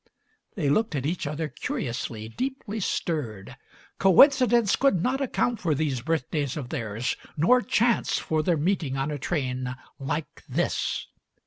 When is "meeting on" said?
8.57-9.11